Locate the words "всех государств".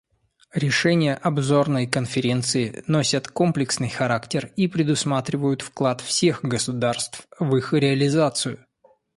6.01-7.27